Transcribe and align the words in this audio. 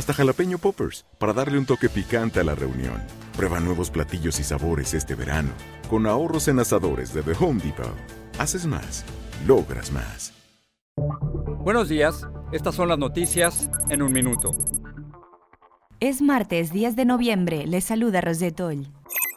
hasta 0.00 0.14
jalapeño 0.14 0.56
poppers, 0.56 1.04
para 1.18 1.34
darle 1.34 1.58
un 1.58 1.66
toque 1.66 1.90
picante 1.90 2.40
a 2.40 2.44
la 2.44 2.54
reunión. 2.54 3.02
Prueba 3.36 3.60
nuevos 3.60 3.90
platillos 3.90 4.40
y 4.40 4.44
sabores 4.44 4.94
este 4.94 5.14
verano, 5.14 5.50
con 5.90 6.06
ahorros 6.06 6.48
en 6.48 6.58
asadores 6.58 7.12
de 7.12 7.22
The 7.22 7.32
Home 7.38 7.60
Depot. 7.62 7.94
Haces 8.38 8.66
más, 8.66 9.04
logras 9.46 9.92
más. 9.92 10.32
Buenos 11.62 11.90
días, 11.90 12.26
estas 12.50 12.74
son 12.74 12.88
las 12.88 12.98
noticias 12.98 13.68
en 13.90 14.00
un 14.00 14.12
minuto. 14.12 14.52
Es 16.00 16.22
martes 16.22 16.72
10 16.72 16.96
de 16.96 17.04
noviembre, 17.04 17.66
les 17.66 17.84
saluda 17.84 18.22
Rosetol. 18.22 18.88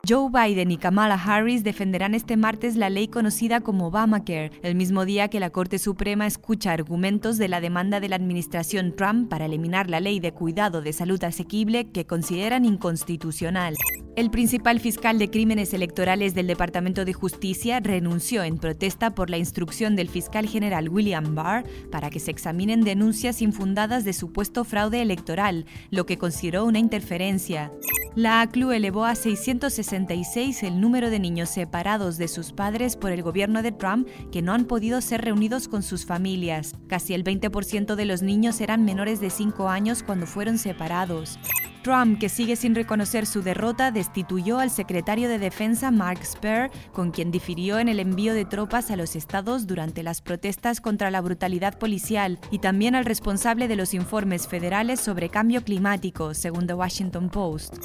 Joe 0.06 0.30
Biden 0.30 0.70
y 0.70 0.76
Kamala 0.76 1.16
Harris 1.16 1.64
defenderán 1.64 2.14
este 2.14 2.36
martes 2.36 2.76
la 2.76 2.90
ley 2.90 3.08
conocida 3.08 3.62
como 3.62 3.88
Obamacare, 3.88 4.52
el 4.62 4.76
mismo 4.76 5.06
día 5.06 5.30
que 5.30 5.40
la 5.40 5.50
Corte 5.50 5.80
Suprema 5.80 6.28
escucha 6.28 6.74
argumentos 6.74 7.38
de 7.38 7.48
la 7.48 7.62
demanda 7.62 8.02
de 8.02 8.10
la 8.10 8.18
administración 8.18 8.98
Trump 8.98 9.30
para 9.30 9.46
eliminar 9.46 9.90
la 9.90 10.02
ley 10.02 10.20
de 10.20 10.34
cuidado 10.34 10.82
de 10.82 10.92
salud 10.92 11.24
asequible 11.24 11.90
que 11.90 12.06
consideran 12.06 12.66
inconstitucional. 12.66 13.78
El 14.18 14.30
principal 14.30 14.82
fiscal 14.82 15.18
de 15.20 15.30
crímenes 15.30 15.74
electorales 15.74 16.36
del 16.36 16.48
Departamento 16.48 17.06
de 17.06 17.14
Justicia 17.14 17.80
renunció 17.80 18.44
en 18.44 18.58
protesta 18.58 19.16
por 19.16 19.30
la 19.30 19.38
instrucción 19.38 19.96
del 19.96 20.10
fiscal 20.10 20.50
general 20.50 20.90
William 20.90 21.34
Barr 21.34 21.64
para 21.94 22.10
que 22.10 22.20
se 22.20 22.32
examinen 22.32 22.82
denuncias 22.82 23.42
infundadas 23.42 24.04
de 24.04 24.12
supuesto 24.12 24.66
fraude 24.66 25.02
electoral, 25.02 25.66
lo 25.92 26.06
que 26.06 26.18
consideró 26.18 26.66
una 26.66 26.80
interferencia. 26.80 27.72
La 28.16 28.42
ACLU 28.42 28.72
elevó 28.72 29.06
a 29.06 29.16
666 29.16 30.62
el 30.62 30.80
número 30.80 31.10
de 31.10 31.18
niños 31.18 31.50
separados 31.50 32.20
de 32.20 32.28
sus 32.28 32.52
padres 32.52 32.96
por 32.96 33.12
el 33.12 33.24
gobierno 33.24 33.64
de 33.64 33.72
Trump 33.72 34.08
que 34.32 34.44
no 34.44 34.54
han 34.54 34.66
podido 34.66 35.02
ser 35.02 35.22
reunidos 35.22 35.68
con 35.68 35.82
sus 35.82 36.06
familias. 36.06 36.76
Casi 36.88 37.16
el 37.16 37.24
20% 37.24 37.96
de 37.96 38.06
los 38.06 38.22
niños 38.22 38.62
eran 38.62 38.86
menores 38.86 39.20
de 39.20 39.32
5 39.32 39.68
años 39.68 40.04
cuando 40.04 40.28
fueron 40.28 40.60
separados. 40.60 41.40
Trump, 41.84 42.20
que 42.20 42.30
sigue 42.30 42.56
sin 42.56 42.74
reconocer 42.74 43.26
su 43.26 43.44
derrota, 43.44 43.92
destituyó 43.92 44.60
al 44.60 44.72
secretario 44.72 45.30
de 45.30 45.38
Defensa 45.38 45.92
Mark 45.92 46.26
Spur, 46.26 46.72
con 46.94 47.12
quien 47.12 47.30
difirió 47.30 47.78
en 47.78 47.90
el 47.90 48.00
envío 48.00 48.34
de 48.34 48.46
tropas 48.46 48.90
a 48.90 48.96
los 48.96 49.16
estados 49.16 49.68
durante 49.68 50.02
las 50.02 50.22
protestas 50.22 50.82
contra 50.82 51.12
la 51.12 51.22
brutalidad 51.22 51.78
policial, 51.78 52.40
y 52.50 52.60
también 52.60 52.96
al 52.96 53.06
responsable 53.06 53.68
de 53.68 53.76
los 53.76 53.94
informes 53.94 54.48
federales 54.48 55.00
sobre 55.00 55.30
cambio 55.30 55.64
climático, 55.64 56.34
según 56.34 56.66
The 56.66 56.74
Washington 56.74 57.30
Post. 57.30 57.78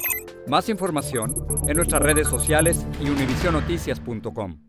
Más 0.47 0.69
información 0.69 1.35
en 1.67 1.75
nuestras 1.75 2.01
redes 2.01 2.27
sociales 2.27 2.85
y 3.01 3.09
univisionoticias.com. 3.09 4.68